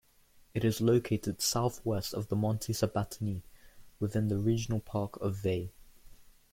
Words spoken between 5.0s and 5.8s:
of Veii.